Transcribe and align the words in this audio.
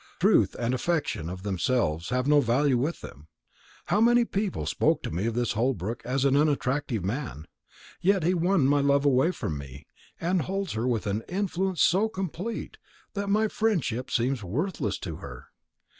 Truth 0.19 0.55
and 0.57 0.73
affection, 0.73 1.29
of 1.29 1.43
themselves, 1.43 2.09
have 2.09 2.25
no 2.25 2.41
value 2.41 2.75
with 2.79 3.01
them. 3.01 3.27
How 3.85 4.01
many 4.01 4.25
people 4.25 4.65
spoke 4.65 5.03
to 5.03 5.11
me 5.11 5.27
of 5.27 5.35
this 5.35 5.51
Holbrook 5.51 6.03
as 6.03 6.25
an 6.25 6.35
unattractive 6.35 7.05
man; 7.05 7.35
and 7.37 7.45
yet 8.01 8.23
he 8.23 8.33
won 8.33 8.65
my 8.65 8.81
love 8.81 9.05
away 9.05 9.29
from 9.29 9.59
me, 9.59 9.85
and 10.19 10.41
holds 10.41 10.73
her 10.73 10.87
with 10.87 11.05
an 11.05 11.21
influence 11.29 11.83
so 11.83 12.09
complete, 12.09 12.79
that 13.13 13.29
my 13.29 13.47
friendship 13.47 14.09
seems 14.09 14.43
worthless 14.43 14.97
to 14.97 15.17
her. 15.17 15.49